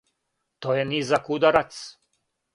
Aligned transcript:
То 0.65 0.77
је 0.77 0.85
низак 0.93 1.31
ударац. 1.37 1.79